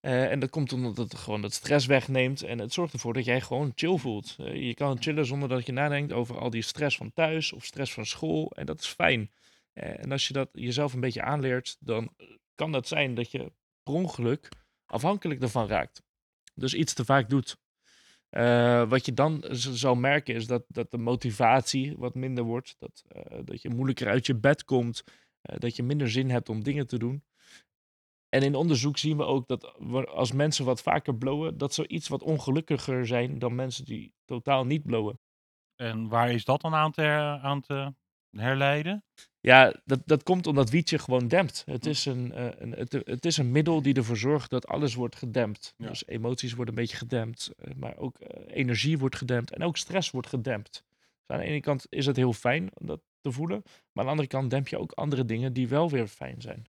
Eh, 0.00 0.30
en 0.30 0.38
dat 0.38 0.50
komt 0.50 0.72
omdat 0.72 0.96
het 0.96 1.14
gewoon 1.14 1.42
dat 1.42 1.52
stress 1.52 1.86
wegneemt. 1.86 2.42
En 2.42 2.58
het 2.58 2.72
zorgt 2.72 2.92
ervoor 2.92 3.12
dat 3.12 3.24
jij 3.24 3.40
gewoon 3.40 3.72
chill 3.74 3.96
voelt. 3.96 4.36
Eh, 4.38 4.66
je 4.66 4.74
kan 4.74 5.02
chillen 5.02 5.26
zonder 5.26 5.48
dat 5.48 5.66
je 5.66 5.72
nadenkt 5.72 6.12
over 6.12 6.38
al 6.38 6.50
die 6.50 6.62
stress 6.62 6.96
van 6.96 7.12
thuis 7.12 7.52
of 7.52 7.64
stress 7.64 7.92
van 7.92 8.06
school. 8.06 8.50
En 8.50 8.66
dat 8.66 8.80
is 8.80 8.86
fijn. 8.86 9.30
En 9.72 10.12
als 10.12 10.26
je 10.26 10.32
dat 10.32 10.48
jezelf 10.52 10.92
een 10.92 11.00
beetje 11.00 11.22
aanleert, 11.22 11.76
dan 11.80 12.14
kan 12.54 12.72
dat 12.72 12.88
zijn 12.88 13.14
dat 13.14 13.30
je 13.30 13.52
per 13.82 13.94
ongeluk 13.94 14.48
afhankelijk 14.86 15.42
ervan 15.42 15.66
raakt. 15.68 16.02
Dus 16.54 16.74
iets 16.74 16.92
te 16.94 17.04
vaak 17.04 17.28
doet. 17.28 17.56
Wat 18.88 19.06
je 19.06 19.12
dan 19.14 19.44
z- 19.50 19.72
zal 19.72 19.94
merken 19.94 20.34
is 20.34 20.46
dat, 20.46 20.64
dat 20.68 20.90
de 20.90 20.98
motivatie 20.98 21.96
wat 21.96 22.14
minder 22.14 22.44
wordt. 22.44 22.76
Dat, 22.78 23.04
dat 23.44 23.62
je 23.62 23.68
moeilijker 23.68 24.08
uit 24.08 24.26
je 24.26 24.34
bed 24.34 24.64
komt. 24.64 25.04
Eh, 25.48 25.58
dat 25.58 25.76
je 25.76 25.82
minder 25.82 26.10
zin 26.10 26.30
hebt 26.30 26.48
om 26.48 26.62
dingen 26.62 26.86
te 26.86 26.98
doen. 26.98 27.22
En 28.28 28.42
in 28.42 28.54
onderzoek 28.54 28.98
zien 28.98 29.16
we 29.16 29.24
ook 29.24 29.48
dat 29.48 29.74
als 30.08 30.32
mensen 30.32 30.64
wat 30.64 30.82
vaker 30.82 31.14
blowen, 31.14 31.58
dat 31.58 31.74
ze 31.74 31.88
iets 31.88 32.08
wat 32.08 32.22
ongelukkiger 32.22 33.06
zijn 33.06 33.38
dan 33.38 33.54
mensen 33.54 33.84
die 33.84 34.12
totaal 34.24 34.64
niet 34.64 34.82
blowen. 34.82 35.20
En 35.76 36.08
waar 36.08 36.32
is 36.32 36.44
dat 36.44 36.60
dan 36.60 36.74
aan 36.74 36.92
te, 36.92 37.02
aan 37.42 37.60
te 37.60 37.94
herleiden? 38.30 39.04
Ja, 39.40 39.74
dat, 39.84 40.00
dat 40.04 40.22
komt 40.22 40.46
omdat 40.46 40.70
wietje 40.70 40.98
gewoon 40.98 41.28
dempt. 41.28 41.62
Het 41.66 41.86
is 41.86 42.04
een, 42.04 42.32
eh, 42.32 42.48
een, 42.58 42.72
het, 42.72 42.92
het 42.92 43.24
is 43.24 43.36
een 43.36 43.50
middel 43.50 43.82
die 43.82 43.94
ervoor 43.94 44.16
zorgt 44.16 44.50
dat 44.50 44.66
alles 44.66 44.94
wordt 44.94 45.16
gedempt. 45.16 45.74
Ja. 45.76 45.88
Dus 45.88 46.06
emoties 46.06 46.54
worden 46.54 46.74
een 46.74 46.80
beetje 46.80 46.96
gedempt, 46.96 47.50
eh, 47.56 47.74
maar 47.74 47.96
ook 47.96 48.16
energie 48.46 48.98
wordt 48.98 49.16
gedempt 49.16 49.52
en 49.52 49.62
ook 49.62 49.76
stress 49.76 50.10
wordt 50.10 50.28
gedempt. 50.28 50.84
Dus 51.26 51.36
aan 51.36 51.38
de 51.38 51.44
ene 51.44 51.60
kant 51.60 51.86
is 51.88 52.06
het 52.06 52.16
heel 52.16 52.32
fijn 52.32 52.70
dat 52.74 53.00
te 53.20 53.32
voelen, 53.32 53.62
maar 53.64 53.74
aan 53.92 54.04
de 54.04 54.10
andere 54.10 54.28
kant 54.28 54.50
demp 54.50 54.68
je 54.68 54.78
ook 54.78 54.92
andere 54.92 55.24
dingen 55.24 55.52
die 55.52 55.68
wel 55.68 55.90
weer 55.90 56.06
fijn 56.06 56.40
zijn. 56.40 56.66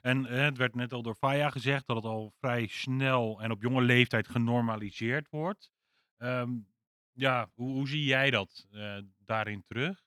En 0.00 0.24
het 0.24 0.56
werd 0.56 0.74
net 0.74 0.92
al 0.92 1.02
door 1.02 1.14
Faya 1.14 1.50
gezegd 1.50 1.86
dat 1.86 1.96
het 1.96 2.04
al 2.04 2.32
vrij 2.38 2.66
snel 2.66 3.40
en 3.40 3.50
op 3.50 3.62
jonge 3.62 3.82
leeftijd 3.82 4.28
genormaliseerd 4.28 5.28
wordt. 5.30 5.72
Ehm, 6.16 6.50
ja, 7.12 7.50
hoe, 7.54 7.72
hoe 7.72 7.88
zie 7.88 8.04
jij 8.04 8.30
dat 8.30 8.66
eh, 8.70 8.98
daarin 9.18 9.64
terug? 9.66 10.03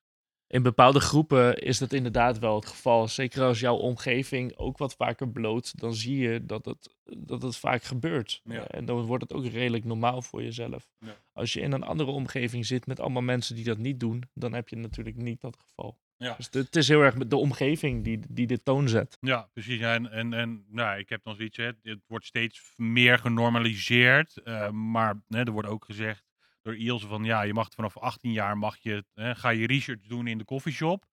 In 0.49 0.63
bepaalde 0.63 0.99
groepen 0.99 1.57
is 1.57 1.77
dat 1.77 1.93
inderdaad 1.93 2.39
wel 2.39 2.55
het 2.55 2.65
geval. 2.65 3.07
Zeker 3.07 3.43
als 3.43 3.59
jouw 3.59 3.75
omgeving 3.75 4.57
ook 4.57 4.77
wat 4.77 4.95
vaker 4.95 5.29
bloot, 5.29 5.79
dan 5.79 5.93
zie 5.93 6.17
je 6.17 6.45
dat 6.45 6.65
het, 6.65 6.95
dat 7.17 7.41
het 7.41 7.57
vaak 7.57 7.83
gebeurt. 7.83 8.41
Ja. 8.43 8.53
Eh, 8.67 8.77
En 8.79 8.85
dan 8.85 9.01
wordt 9.05 9.23
het 9.23 9.33
ook 9.33 9.45
redelijk 9.45 9.83
normaal 9.85 10.21
voor 10.21 10.43
jezelf. 10.43 10.89
Ja. 10.99 11.15
Als 11.33 11.53
je 11.53 11.59
in 11.61 11.71
een 11.71 11.83
andere 11.83 12.11
omgeving 12.11 12.65
zit 12.65 12.87
met 12.87 12.99
allemaal 12.99 13.21
mensen 13.21 13.55
die 13.55 13.63
dat 13.63 13.77
niet 13.77 13.99
doen, 13.99 14.23
dan 14.33 14.53
heb 14.53 14.69
je 14.69 14.75
natuurlijk 14.75 15.15
niet 15.15 15.41
dat 15.41 15.57
geval. 15.67 15.97
Ja. 16.17 16.33
Dus 16.37 16.47
het 16.51 16.75
is 16.75 16.87
heel 16.87 17.01
erg 17.01 17.15
de 17.15 17.35
omgeving 17.35 18.03
die, 18.03 18.19
die 18.29 18.47
de 18.47 18.63
toon 18.63 18.89
zet. 18.89 19.17
Ja, 19.21 19.49
precies. 19.53 19.81
En 19.81 20.11
en, 20.11 20.33
en 20.33 20.65
nou, 20.69 20.99
ik 20.99 21.09
heb 21.09 21.23
dan 21.23 21.35
zoiets, 21.35 21.57
hè, 21.57 21.71
het 21.81 21.99
wordt 22.07 22.25
steeds 22.25 22.73
meer 22.75 23.19
genormaliseerd. 23.19 24.37
eh, 24.37 24.69
maar 24.69 25.21
hè, 25.27 25.39
er 25.43 25.51
wordt 25.51 25.67
ook 25.69 25.85
gezegd 25.85 26.23
door 26.67 26.77
Ilse 26.77 27.07
van, 27.07 27.23
ja, 27.23 27.41
je 27.41 27.53
mag 27.53 27.67
vanaf 27.75 27.97
18 27.97 28.31
jaar, 28.31 28.57
mag 28.57 28.77
je, 28.77 29.03
hè, 29.13 29.35
ga 29.35 29.49
je 29.49 29.67
research 29.67 30.01
doen 30.01 30.27
in 30.27 30.37
de 30.37 30.45
coffeeshop. 30.45 31.05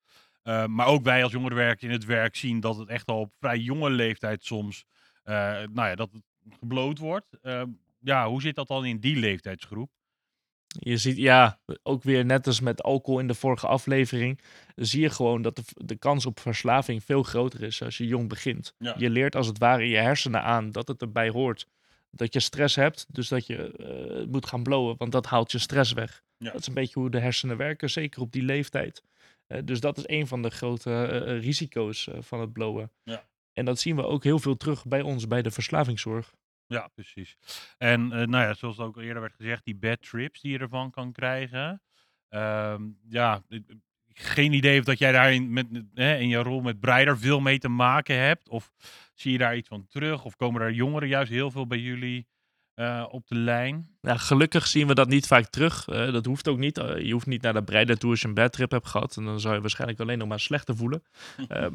Eh, 0.43 0.67
maar 0.67 0.87
ook 0.87 1.03
wij 1.03 1.23
als 1.23 1.33
jongerenwerker 1.33 1.89
in 1.89 1.95
het 1.95 2.05
werk 2.05 2.37
zien 2.37 2.61
dat 2.61 2.77
het 2.77 2.89
echt 2.89 3.07
al 3.07 3.21
op 3.21 3.33
vrij 3.39 3.59
jonge 3.59 3.91
leeftijd 3.91 4.45
soms, 4.45 4.85
eh, 5.23 5.35
nou 5.73 5.89
ja, 5.89 5.95
dat 5.95 6.13
het 6.13 6.23
gebloot 6.59 6.99
wordt. 6.99 7.27
Eh, 7.43 7.63
ja, 8.01 8.29
hoe 8.29 8.41
zit 8.41 8.55
dat 8.55 8.69
dan 8.69 8.85
in 8.85 8.99
die 8.99 9.17
leeftijdsgroep? 9.17 9.91
Je 10.67 10.97
ziet, 10.97 11.17
ja, 11.17 11.59
ook 11.83 12.03
weer 12.03 12.25
net 12.25 12.47
als 12.47 12.61
met 12.61 12.83
alcohol 12.83 13.21
in 13.21 13.27
de 13.27 13.35
vorige 13.35 13.67
aflevering, 13.67 14.41
zie 14.75 15.01
je 15.01 15.11
gewoon 15.11 15.43
dat 15.43 15.57
de, 15.57 15.63
de 15.75 15.97
kans 15.97 16.27
op 16.27 16.41
verslaving 16.41 17.05
veel 17.05 17.23
groter 17.23 17.63
is 17.63 17.83
als 17.83 17.97
je 17.97 18.07
jong 18.07 18.29
begint. 18.29 18.75
Ja. 18.79 18.95
Je 18.99 19.11
leert 19.11 19.37
als 19.37 19.47
het 19.47 19.59
ware 19.59 19.89
je 19.89 19.97
hersenen 19.97 20.43
aan 20.43 20.71
dat 20.71 20.89
het 20.89 21.01
erbij 21.01 21.29
hoort. 21.29 21.67
Dat 22.17 22.33
je 22.33 22.41
stress 22.41 22.77
hebt, 22.77 23.07
dus 23.09 23.29
dat 23.29 23.47
je 23.47 23.73
eh, 23.73 24.27
moet 24.27 24.47
gaan 24.47 24.63
blowen, 24.63 24.95
want 24.99 25.13
dat 25.13 25.27
haalt 25.27 25.53
je 25.53 25.59
stress 25.59 25.93
weg. 25.93 26.23
Ja. 26.37 26.51
Dat 26.51 26.61
is 26.61 26.67
een 26.67 26.75
beetje 26.75 27.01
hoe 27.01 27.11
de 27.11 27.19
hersenen 27.19 27.57
werken, 27.57 27.91
zeker 27.91 28.21
op 28.21 28.33
die 28.33 28.43
leeftijd. 28.43 29.03
Eh, 29.47 29.59
dus 29.65 29.81
dat 29.81 29.99
is 29.99 30.05
een 30.07 30.27
van 30.27 30.43
de 30.43 30.51
grote 30.51 31.07
eh, 31.07 31.41
risico's 31.41 32.09
van 32.19 32.41
het 32.41 32.53
blowen. 32.53 32.91
Ja. 33.03 33.25
En 33.53 33.65
dat 33.65 33.79
zien 33.79 33.97
we 33.97 34.07
ook 34.07 34.25
heel 34.25 34.39
veel 34.39 34.57
terug 34.57 34.87
bij 34.87 35.03
ons, 35.03 35.27
bij 35.27 35.43
de 35.43 35.51
verslavingszorg. 35.51 36.35
Ja, 36.67 36.89
precies. 36.95 37.37
En 37.79 38.09
nou 38.09 38.31
ja, 38.31 38.55
zoals 38.55 38.79
ook 38.79 38.97
eerder 38.97 39.21
werd 39.21 39.35
gezegd, 39.35 39.65
die 39.65 39.77
bad 39.77 40.03
trips 40.03 40.41
die 40.41 40.53
je 40.53 40.59
ervan 40.59 40.91
kan 40.91 41.13
krijgen. 41.13 41.83
Ehm, 42.29 42.83
ja, 43.09 43.43
geen 44.15 44.53
idee 44.53 44.79
of 44.79 44.85
dat 44.85 44.99
jij 44.99 45.13
daarin 45.13 45.53
met, 45.53 45.67
hè, 45.95 46.17
in 46.17 46.29
je 46.29 46.37
rol 46.37 46.61
met 46.61 46.81
Breider 46.81 47.19
veel 47.19 47.41
mee 47.41 47.59
te 47.59 47.69
maken 47.69 48.19
hebt. 48.19 48.49
Of 48.49 48.73
zie 49.15 49.33
je 49.33 49.39
daar 49.39 49.57
iets 49.57 49.69
van 49.69 49.87
terug? 49.87 50.25
Of 50.25 50.37
komen 50.37 50.63
er 50.63 50.73
jongeren 50.73 51.09
juist 51.09 51.31
heel 51.31 51.51
veel 51.51 51.67
bij 51.67 51.79
jullie 51.79 52.27
eh, 52.75 53.07
op 53.11 53.29
de 53.29 53.35
lijn? 53.35 53.95
Ja, 54.01 54.17
gelukkig 54.17 54.67
zien 54.67 54.87
we 54.87 54.95
dat 54.95 55.09
niet 55.09 55.27
vaak 55.27 55.47
terug. 55.47 55.89
Eh, 55.89 56.13
dat 56.13 56.25
hoeft 56.25 56.49
ook 56.49 56.59
niet. 56.59 56.79
Eh, 56.79 56.99
je 56.99 57.13
hoeft 57.13 57.27
niet 57.27 57.43
naar 57.43 57.53
de 57.53 57.63
Breider 57.63 57.99
toe 57.99 58.11
als 58.11 58.21
je 58.21 58.29
een 58.29 58.35
bad 58.35 58.53
trip 58.53 58.71
hebt 58.71 58.89
gehad. 58.89 59.17
En 59.17 59.25
dan 59.25 59.41
zou 59.41 59.55
je 59.55 59.61
waarschijnlijk 59.61 60.01
alleen 60.01 60.19
nog 60.19 60.29
maar 60.29 60.41
slechter 60.41 60.77
voelen. 60.77 61.03
Ehm, 61.49 61.73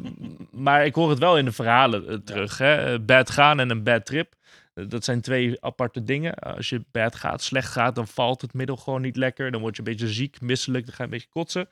maar 0.52 0.86
ik 0.86 0.96
hoor 0.96 1.10
het 1.10 1.20
wel 1.20 1.38
in 1.38 1.46
de 1.46 1.52
verhalen 1.52 2.24
terug. 2.24 2.58
Hè? 2.58 2.94
Eh, 2.94 3.00
bad 3.06 3.30
gaan 3.30 3.60
en 3.60 3.70
een 3.70 3.84
bad 3.84 4.06
trip. 4.06 4.36
Dat 4.74 5.04
zijn 5.04 5.22
twee 5.22 5.64
aparte 5.64 6.04
dingen. 6.04 6.36
Als 6.36 6.70
je 6.70 6.86
bad 6.92 7.16
gaat, 7.16 7.42
slecht 7.42 7.72
gaat, 7.72 7.96
dan 7.96 8.08
valt 8.08 8.42
het 8.42 8.54
middel 8.54 8.78
gewoon 8.78 9.02
niet 9.02 9.16
lekker. 9.16 9.52
Dan 9.52 9.62
word 9.62 9.76
je 9.76 9.82
een 9.82 9.92
beetje 9.92 10.08
ziek, 10.08 10.42
misselijk, 10.42 10.86
dan 10.86 10.96
ga 10.96 11.04
je 11.04 11.10
een 11.10 11.16
beetje 11.16 11.30
kotsen. 11.30 11.70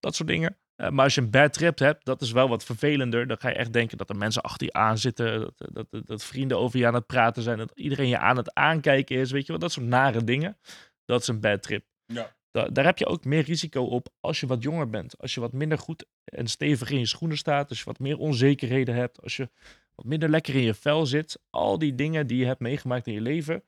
Dat 0.00 0.14
soort 0.14 0.28
dingen. 0.28 0.56
Eh, 0.82 0.90
maar 0.90 1.04
als 1.04 1.14
je 1.14 1.20
een 1.20 1.30
bad 1.30 1.52
trip 1.52 1.78
hebt, 1.78 2.04
dat 2.04 2.20
is 2.20 2.32
wel 2.32 2.48
wat 2.48 2.64
vervelender. 2.64 3.26
Dan 3.26 3.36
ga 3.40 3.48
je 3.48 3.54
echt 3.54 3.72
denken 3.72 3.98
dat 3.98 4.10
er 4.10 4.16
mensen 4.16 4.42
achter 4.42 4.66
je 4.66 4.72
aan 4.72 4.98
zitten. 4.98 5.40
Dat, 5.56 5.86
dat, 5.90 6.06
dat, 6.06 6.24
vrienden 6.24 6.58
over 6.58 6.78
je 6.78 6.86
aan 6.86 6.94
het 6.94 7.06
praten 7.06 7.42
zijn. 7.42 7.58
Dat 7.58 7.72
iedereen 7.74 8.08
je 8.08 8.18
aan 8.18 8.36
het 8.36 8.54
aankijken 8.54 9.16
is. 9.16 9.30
Weet 9.30 9.42
je 9.46 9.52
wel, 9.52 9.60
dat 9.60 9.72
soort 9.72 9.86
nare 9.86 10.24
dingen. 10.24 10.58
Dat 11.04 11.20
is 11.20 11.28
een 11.28 11.40
bad 11.40 11.62
trip. 11.62 11.84
Ja. 12.06 12.34
daar 12.50 12.84
heb 12.84 12.98
je 12.98 13.06
ook 13.06 13.24
meer 13.24 13.42
risico 13.42 13.84
op 13.84 14.08
als 14.20 14.40
je 14.40 14.46
wat 14.46 14.62
jonger 14.62 14.90
bent. 14.90 15.18
Als 15.18 15.34
je 15.34 15.40
wat 15.40 15.52
minder 15.52 15.78
goed 15.78 16.06
en 16.24 16.46
stevig 16.46 16.90
in 16.90 16.98
je 16.98 17.06
schoenen 17.06 17.36
staat. 17.36 17.68
Als 17.68 17.78
je 17.78 17.84
wat 17.84 17.98
meer 17.98 18.18
onzekerheden 18.18 18.94
hebt. 18.94 19.22
Als 19.22 19.36
je 19.36 19.50
wat 19.94 20.04
minder 20.04 20.28
lekker 20.28 20.54
in 20.54 20.62
je 20.62 20.74
vel 20.74 21.06
zit. 21.06 21.40
Al 21.50 21.78
die 21.78 21.94
dingen 21.94 22.26
die 22.26 22.38
je 22.38 22.46
hebt 22.46 22.60
meegemaakt 22.60 23.06
in 23.06 23.12
je 23.12 23.20
leven. 23.20 23.64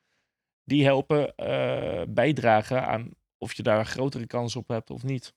Die 0.64 0.84
helpen 0.84 1.32
uh, 1.36 2.02
bijdragen 2.08 2.86
aan 2.86 3.10
of 3.38 3.52
je 3.52 3.62
daar 3.62 3.78
een 3.78 3.86
grotere 3.86 4.26
kans 4.26 4.56
op 4.56 4.68
hebt 4.68 4.90
of 4.90 5.02
niet. 5.02 5.34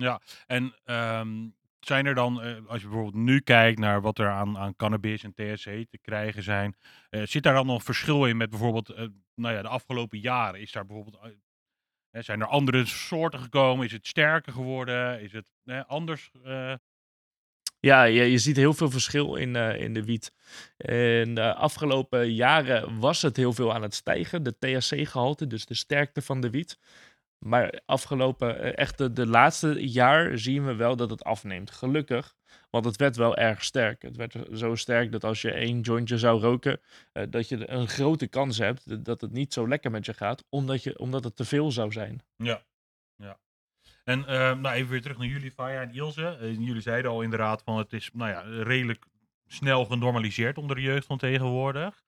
Ja, 0.00 0.20
en 0.46 0.74
ehm, 0.84 1.48
zijn 1.80 2.06
er 2.06 2.14
dan, 2.14 2.46
uh, 2.46 2.56
als 2.66 2.80
je 2.80 2.86
bijvoorbeeld 2.86 3.24
nu 3.24 3.40
kijkt 3.40 3.78
naar 3.78 4.00
wat 4.00 4.18
er 4.18 4.28
aan, 4.28 4.58
aan 4.58 4.76
cannabis 4.76 5.22
en 5.22 5.34
THC 5.34 5.84
te 5.90 5.98
krijgen 6.02 6.42
zijn, 6.42 6.76
uh, 7.10 7.22
zit 7.26 7.42
daar 7.42 7.54
dan 7.54 7.66
nog 7.66 7.82
verschil 7.82 8.26
in 8.26 8.36
met 8.36 8.50
bijvoorbeeld 8.50 8.90
uh, 8.90 8.96
nou 9.34 9.54
ja, 9.54 9.62
de 9.62 9.68
afgelopen 9.68 10.18
jaren? 10.18 10.60
Is 10.60 10.72
daar 10.72 10.86
bijvoorbeeld, 10.86 11.18
zijn 12.10 12.40
er 12.40 12.46
andere 12.46 12.84
soorten 12.86 13.40
gekomen? 13.40 13.86
Is 13.86 13.92
het 13.92 14.06
sterker 14.06 14.52
geworden? 14.52 15.20
Is 15.20 15.32
het 15.32 15.50
anders? 15.86 16.30
Ja, 17.80 18.02
je, 18.02 18.22
je 18.22 18.38
ziet 18.38 18.56
heel 18.56 18.74
veel 18.74 18.90
verschil 18.90 19.34
in, 19.34 19.56
in 19.56 19.94
de 19.94 20.04
wiet. 20.04 20.32
In 20.76 21.34
de 21.34 21.54
afgelopen 21.54 22.34
jaren 22.34 22.98
was 22.98 23.22
het 23.22 23.36
heel 23.36 23.52
veel 23.52 23.74
aan 23.74 23.82
het 23.82 23.94
stijgen, 23.94 24.42
de 24.42 24.58
THC-gehalte, 24.58 25.46
dus 25.46 25.66
de 25.66 25.74
sterkte 25.74 26.22
van 26.22 26.40
de 26.40 26.50
wiet. 26.50 26.78
Maar 27.40 27.80
afgelopen, 27.86 28.60
eh, 28.60 28.76
echt 28.76 29.16
de, 29.16 29.26
laatste 29.26 29.90
jaar 29.90 30.38
zien 30.38 30.66
we 30.66 30.74
wel 30.74 30.96
dat 30.96 31.10
het 31.10 31.24
afneemt. 31.24 31.70
Gelukkig. 31.70 32.34
Want 32.70 32.84
het 32.84 32.96
werd 32.96 33.16
wel 33.16 33.36
erg 33.36 33.64
sterk. 33.64 34.02
Het 34.02 34.16
werd 34.16 34.36
zo 34.52 34.74
sterk 34.74 35.12
dat 35.12 35.24
als 35.24 35.42
je 35.42 35.52
één 35.52 35.80
jointje 35.80 36.18
zou 36.18 36.40
roken, 36.40 36.80
uh, 37.12 37.24
dat 37.30 37.48
je 37.48 37.70
een 37.70 37.88
grote 37.88 38.26
kans 38.26 38.58
hebt 38.58 39.04
dat 39.04 39.20
het 39.20 39.32
niet 39.32 39.52
zo 39.52 39.68
lekker 39.68 39.90
met 39.90 40.06
je 40.06 40.14
gaat, 40.14 40.44
omdat, 40.48 40.82
je, 40.82 40.98
omdat 40.98 41.24
het 41.24 41.36
te 41.36 41.44
veel 41.44 41.70
zou 41.70 41.92
zijn. 41.92 42.22
Ja, 42.36 42.62
ja. 43.16 43.38
En 44.04 44.20
uh, 44.20 44.26
nou, 44.26 44.68
even 44.68 44.90
weer 44.90 45.02
terug 45.02 45.18
naar 45.18 45.26
jullie, 45.26 45.50
Faya 45.50 45.80
en 45.80 45.94
Ilse. 45.94 46.38
Jullie 46.58 46.80
zeiden 46.80 47.10
al 47.10 47.22
inderdaad 47.22 47.62
van 47.62 47.78
het 47.78 47.92
is 47.92 48.10
nou 48.12 48.30
ja, 48.30 48.62
redelijk 48.62 49.04
snel 49.46 49.84
genormaliseerd 49.84 50.58
onder 50.58 50.76
de 50.76 50.82
jeugd 50.82 51.06
van 51.06 51.18
tegenwoordig. 51.18 52.02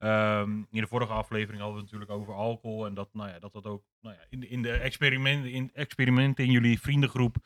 Um, 0.00 0.66
in 0.70 0.80
de 0.80 0.86
vorige 0.86 1.12
aflevering 1.12 1.62
hadden 1.62 1.76
we 1.76 1.82
het 1.82 1.92
natuurlijk 1.92 2.20
over 2.20 2.34
alcohol. 2.34 2.86
En 2.86 2.94
dat 2.94 3.08
nou 3.12 3.28
ja, 3.28 3.38
dat, 3.38 3.52
dat 3.52 3.66
ook 3.66 3.82
nou 4.00 4.14
ja, 4.14 4.20
in, 4.28 4.50
in 4.50 4.62
de 4.62 4.72
experimenten 4.72 5.50
in, 5.50 5.70
experimenten 5.74 6.44
in 6.44 6.50
jullie 6.50 6.80
vriendengroep 6.80 7.36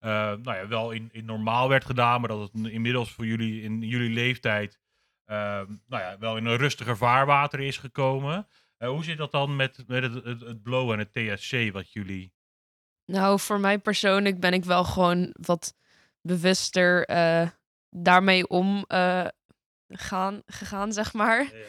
uh, 0.00 0.10
nou 0.10 0.56
ja, 0.56 0.68
wel 0.68 0.90
in, 0.90 1.08
in 1.12 1.24
normaal 1.24 1.68
werd 1.68 1.84
gedaan. 1.84 2.20
Maar 2.20 2.28
dat 2.28 2.52
het 2.52 2.66
inmiddels 2.66 3.12
voor 3.12 3.26
jullie 3.26 3.62
in 3.62 3.80
jullie 3.80 4.10
leeftijd 4.10 4.78
uh, 5.26 5.36
nou 5.86 6.02
ja, 6.02 6.18
wel 6.18 6.36
in 6.36 6.44
een 6.44 6.56
rustiger 6.56 6.96
vaarwater 6.96 7.60
is 7.60 7.78
gekomen. 7.78 8.46
Uh, 8.78 8.88
hoe 8.88 9.04
zit 9.04 9.18
dat 9.18 9.32
dan 9.32 9.56
met, 9.56 9.84
met 9.86 10.02
het, 10.02 10.24
het, 10.24 10.40
het 10.40 10.62
blow 10.62 10.90
en 10.90 10.98
het 10.98 11.12
THC 11.12 11.72
wat 11.72 11.92
jullie... 11.92 12.32
Nou, 13.04 13.40
voor 13.40 13.60
mij 13.60 13.78
persoonlijk 13.78 14.40
ben 14.40 14.52
ik 14.52 14.64
wel 14.64 14.84
gewoon 14.84 15.34
wat 15.40 15.74
bewuster 16.20 17.10
uh, 17.10 17.48
daarmee 17.90 18.48
om 18.48 18.84
gaan, 19.88 20.42
gegaan, 20.46 20.92
zeg 20.92 21.12
maar. 21.12 21.42
Ja, 21.42 21.58
ja. 21.58 21.64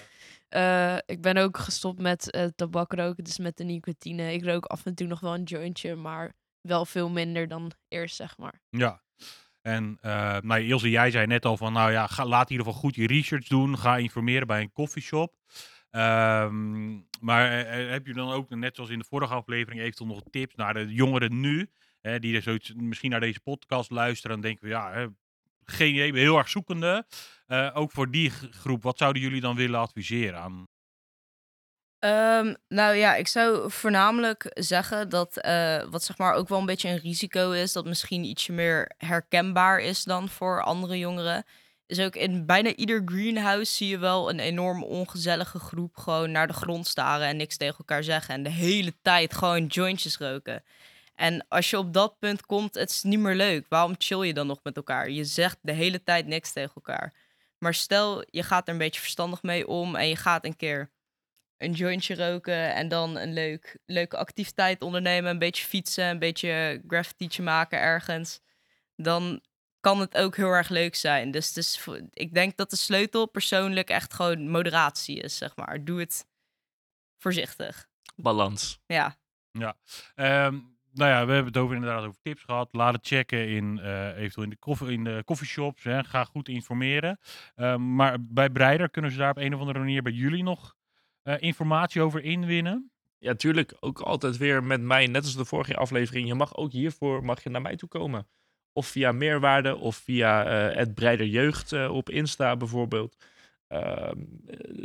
Uh, 0.49 0.97
ik 1.05 1.21
ben 1.21 1.37
ook 1.37 1.57
gestopt 1.57 1.99
met 1.99 2.35
uh, 2.35 2.45
tabak 2.55 2.93
roken, 2.93 3.23
dus 3.23 3.37
met 3.37 3.57
de 3.57 3.63
nicotine. 3.63 4.33
Ik 4.33 4.43
rook 4.43 4.65
af 4.65 4.85
en 4.85 4.95
toe 4.95 5.07
nog 5.07 5.19
wel 5.19 5.33
een 5.33 5.43
jointje, 5.43 5.95
maar 5.95 6.33
wel 6.61 6.85
veel 6.85 7.09
minder 7.09 7.47
dan 7.47 7.71
eerst, 7.87 8.15
zeg 8.15 8.37
maar. 8.37 8.61
Ja. 8.69 9.01
En 9.61 9.97
uh, 10.01 10.37
nou, 10.39 10.61
Ilse, 10.61 10.89
jij 10.89 11.11
zei 11.11 11.27
net 11.27 11.45
al 11.45 11.57
van, 11.57 11.73
nou 11.73 11.91
ja, 11.91 12.07
ga, 12.07 12.25
laat 12.25 12.49
in 12.49 12.51
ieder 12.51 12.65
geval 12.65 12.81
goed 12.81 12.95
je 12.95 13.07
research 13.07 13.47
doen. 13.47 13.77
Ga 13.77 13.97
informeren 13.97 14.47
bij 14.47 14.61
een 14.61 14.71
koffieshop. 14.71 15.35
Um, 15.91 17.07
maar 17.19 17.51
heb 17.89 18.07
je 18.07 18.13
dan 18.13 18.31
ook, 18.31 18.49
net 18.49 18.75
zoals 18.75 18.89
in 18.89 18.99
de 18.99 19.05
vorige 19.09 19.33
aflevering, 19.33 19.81
eventueel 19.81 20.09
nog 20.09 20.21
tips 20.29 20.55
naar 20.55 20.73
de 20.73 20.93
jongeren 20.93 21.39
nu? 21.39 21.69
Hè, 22.01 22.19
die 22.19 22.35
er 22.35 22.41
zoiets, 22.41 22.73
misschien 22.73 23.09
naar 23.09 23.19
deze 23.19 23.39
podcast 23.39 23.91
luisteren 23.91 24.35
en 24.35 24.41
denken, 24.41 24.67
ja, 24.67 24.91
hè, 24.91 25.07
geen 25.65 25.93
idee, 25.93 26.13
heel 26.13 26.37
erg 26.37 26.49
zoekende. 26.49 27.05
Uh, 27.47 27.69
ook 27.73 27.91
voor 27.91 28.11
die 28.11 28.29
groep, 28.29 28.83
wat 28.83 28.97
zouden 28.97 29.21
jullie 29.21 29.41
dan 29.41 29.55
willen 29.55 29.79
adviseren 29.79 30.39
aan? 30.39 30.63
Um, 32.05 32.55
nou 32.67 32.95
ja, 32.95 33.15
ik 33.15 33.27
zou 33.27 33.71
voornamelijk 33.71 34.51
zeggen 34.53 35.09
dat 35.09 35.45
uh, 35.45 35.83
wat 35.89 36.03
zeg 36.03 36.17
maar 36.17 36.33
ook 36.33 36.47
wel 36.47 36.59
een 36.59 36.65
beetje 36.65 36.89
een 36.89 36.99
risico 36.99 37.51
is, 37.51 37.73
dat 37.73 37.85
misschien 37.85 38.23
ietsje 38.23 38.51
meer 38.51 38.91
herkenbaar 38.97 39.79
is 39.79 40.03
dan 40.03 40.29
voor 40.29 40.63
andere 40.63 40.97
jongeren. 40.97 41.43
Is 41.85 41.99
ook 41.99 42.15
in 42.15 42.45
bijna 42.45 42.75
ieder 42.75 43.01
greenhouse 43.05 43.73
zie 43.73 43.87
je 43.87 43.97
wel 43.97 44.29
een 44.29 44.39
enorm 44.39 44.83
ongezellige 44.83 45.59
groep 45.59 45.97
gewoon 45.97 46.31
naar 46.31 46.47
de 46.47 46.53
grond 46.53 46.87
staren 46.87 47.27
en 47.27 47.37
niks 47.37 47.57
tegen 47.57 47.77
elkaar 47.77 48.03
zeggen. 48.03 48.33
En 48.33 48.43
de 48.43 48.49
hele 48.49 48.93
tijd 49.01 49.33
gewoon 49.33 49.65
jointjes 49.65 50.17
roken. 50.17 50.63
En 51.15 51.45
als 51.47 51.69
je 51.69 51.77
op 51.77 51.93
dat 51.93 52.19
punt 52.19 52.45
komt, 52.45 52.75
het 52.75 52.89
is 52.89 53.03
niet 53.03 53.19
meer 53.19 53.35
leuk. 53.35 53.65
Waarom 53.69 53.95
chill 53.97 54.25
je 54.25 54.33
dan 54.33 54.47
nog 54.47 54.59
met 54.63 54.75
elkaar? 54.75 55.09
Je 55.09 55.23
zegt 55.23 55.57
de 55.61 55.71
hele 55.71 56.03
tijd 56.03 56.25
niks 56.25 56.51
tegen 56.51 56.75
elkaar. 56.75 57.13
Maar 57.57 57.73
stel, 57.73 58.23
je 58.29 58.43
gaat 58.43 58.67
er 58.67 58.73
een 58.73 58.79
beetje 58.79 59.01
verstandig 59.01 59.43
mee 59.43 59.67
om 59.67 59.95
en 59.95 60.07
je 60.07 60.15
gaat 60.15 60.45
een 60.45 60.55
keer 60.55 60.91
een 61.57 61.71
jointje 61.71 62.15
roken 62.15 62.73
en 62.73 62.87
dan 62.87 63.17
een 63.17 63.33
leuk, 63.33 63.77
leuke 63.85 64.17
activiteit 64.17 64.81
ondernemen, 64.81 65.31
een 65.31 65.39
beetje 65.39 65.65
fietsen, 65.65 66.05
een 66.05 66.19
beetje 66.19 66.83
graffiti 66.87 67.41
maken 67.41 67.79
ergens, 67.79 68.41
dan 68.95 69.41
kan 69.79 69.99
het 69.99 70.17
ook 70.17 70.35
heel 70.35 70.49
erg 70.51 70.69
leuk 70.69 70.95
zijn. 70.95 71.31
Dus, 71.31 71.53
dus 71.53 71.87
ik 72.11 72.33
denk 72.33 72.57
dat 72.57 72.69
de 72.69 72.75
sleutel 72.75 73.25
persoonlijk 73.25 73.89
echt 73.89 74.13
gewoon 74.13 74.49
moderatie 74.49 75.19
is, 75.19 75.37
zeg 75.37 75.55
maar. 75.55 75.83
Doe 75.83 75.99
het 75.99 76.27
voorzichtig. 77.17 77.89
Balans. 78.15 78.79
Ja. 78.85 79.17
Ja. 79.51 79.77
Um 80.47 80.76
nou 80.97 81.11
ja, 81.11 81.25
we 81.25 81.33
hebben 81.33 81.53
het 81.53 81.61
over 81.61 81.75
inderdaad 81.75 82.05
over 82.05 82.21
tips 82.21 82.43
gehad. 82.43 82.69
Laat 82.71 82.97
checken 83.01 83.47
in 83.47 83.79
uh, 83.83 84.17
eventueel 84.17 84.43
in 84.43 84.49
de, 84.49 84.57
koffie, 84.57 84.91
in 84.91 85.03
de 85.03 85.21
coffeeshops. 85.25 85.83
Hè. 85.83 86.03
Ga 86.03 86.23
goed 86.23 86.47
informeren. 86.47 87.19
Uh, 87.55 87.75
maar 87.75 88.17
bij 88.21 88.49
Breider 88.49 88.89
kunnen 88.89 89.11
ze 89.11 89.17
daar 89.17 89.29
op 89.29 89.37
een 89.37 89.53
of 89.53 89.59
andere 89.59 89.79
manier 89.79 90.01
bij 90.01 90.11
jullie 90.11 90.43
nog 90.43 90.75
uh, 91.23 91.35
informatie 91.37 92.01
over 92.01 92.23
inwinnen? 92.23 92.91
Ja, 93.19 93.33
tuurlijk. 93.33 93.75
Ook 93.79 93.99
altijd 93.99 94.37
weer 94.37 94.63
met 94.63 94.81
mij, 94.81 95.07
net 95.07 95.23
als 95.23 95.35
de 95.35 95.45
vorige 95.45 95.75
aflevering. 95.75 96.27
Je 96.27 96.33
mag 96.33 96.55
ook 96.55 96.71
hiervoor 96.71 97.23
mag 97.25 97.43
je 97.43 97.49
naar 97.49 97.61
mij 97.61 97.75
toe 97.75 97.89
komen. 97.89 98.27
Of 98.73 98.87
via 98.87 99.11
Meerwaarde 99.11 99.75
of 99.75 99.95
via 99.95 100.45
het 100.75 100.93
Breider 100.95 101.25
Jeugd 101.25 101.87
op 101.87 102.09
Insta 102.09 102.57
bijvoorbeeld. 102.57 103.15
Ehm, 103.67 104.21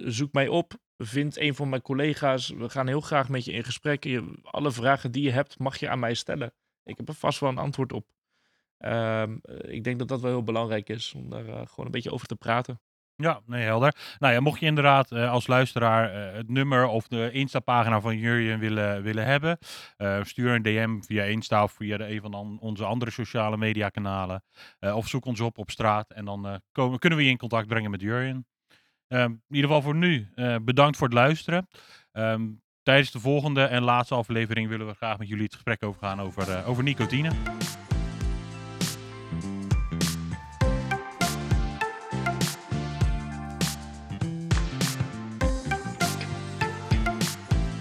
zoek 0.05 0.33
mij 0.33 0.49
op 0.49 0.81
vind 0.97 1.39
een 1.39 1.55
van 1.55 1.69
mijn 1.69 1.83
collega's. 1.83 2.49
We 2.49 2.69
gaan 2.69 2.87
heel 2.87 3.01
graag 3.01 3.29
met 3.29 3.45
je 3.45 3.53
in 3.53 3.65
gesprek. 3.65 4.05
Je, 4.05 4.39
alle 4.43 4.73
vragen 4.73 5.12
die 5.12 5.23
je 5.23 5.31
hebt, 5.31 5.59
mag 5.59 5.77
je 5.77 5.89
aan 5.89 5.99
mij 5.99 6.15
stellen. 6.15 6.53
Ik 6.85 6.97
heb 6.97 7.09
er 7.09 7.15
vast 7.15 7.41
wel 7.41 7.51
een 7.51 7.59
antwoord 7.59 7.93
op. 7.93 8.07
Um, 8.79 9.41
ik 9.61 9.85
denk 9.85 9.99
dat 9.99 10.09
dat 10.09 10.21
wel 10.21 10.31
heel 10.31 10.43
belangrijk 10.43 10.89
is 10.89 11.15
om 11.15 11.31
daar 11.31 11.47
uh, 11.47 11.55
gewoon 11.55 11.85
een 11.85 11.91
beetje 11.91 12.12
over 12.12 12.27
te 12.27 12.37
praten. 12.37 12.81
Ja, 13.17 13.41
nee, 13.47 13.62
helder. 13.62 13.97
Nou 14.19 14.33
ja, 14.33 14.41
mocht 14.41 14.61
je 14.61 14.67
inderdaad 14.67 15.12
als 15.12 15.47
luisteraar 15.47 16.35
het 16.35 16.49
nummer 16.49 16.87
of 16.87 17.09
de 17.09 17.31
Insta-pagina 17.33 18.01
van 18.01 18.19
Jurjen 18.19 18.59
willen, 18.59 19.03
willen 19.03 19.25
hebben, 19.25 19.59
stuur 20.23 20.55
een 20.55 20.62
DM 20.62 21.01
via 21.01 21.25
Insta 21.25 21.62
of 21.62 21.73
via 21.73 22.01
een 22.01 22.21
van 22.21 22.35
an, 22.35 22.59
onze 22.61 22.85
andere 22.85 23.11
sociale 23.11 23.57
media 23.57 23.89
kanalen. 23.89 24.45
of 24.81 25.09
zoek 25.09 25.25
ons 25.25 25.41
op 25.41 25.59
op 25.59 25.71
straat 25.71 26.11
en 26.11 26.25
dan 26.25 26.61
komen, 26.73 26.99
kunnen 26.99 27.19
we 27.19 27.25
je 27.25 27.31
in 27.31 27.37
contact 27.39 27.67
brengen 27.67 27.91
met 27.91 28.01
Jurjen. 28.01 28.47
Um, 29.12 29.42
in 29.49 29.54
ieder 29.54 29.71
geval 29.71 29.83
voor 29.83 29.95
nu, 29.95 30.28
uh, 30.35 30.57
bedankt 30.62 30.97
voor 30.97 31.07
het 31.07 31.16
luisteren. 31.16 31.69
Um, 32.12 32.62
tijdens 32.83 33.11
de 33.11 33.21
volgende 33.21 33.64
en 33.64 33.83
laatste 33.83 34.14
aflevering 34.14 34.69
willen 34.69 34.87
we 34.87 34.95
graag 34.95 35.19
met 35.19 35.28
jullie 35.28 35.45
het 35.45 35.54
gesprek 35.54 35.85
overgaan 35.85 36.21
over, 36.21 36.49
uh, 36.49 36.69
over 36.69 36.83
nicotine. 36.83 37.31